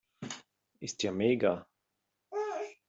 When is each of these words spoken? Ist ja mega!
Ist 0.79 1.03
ja 1.03 1.11
mega! 1.11 1.67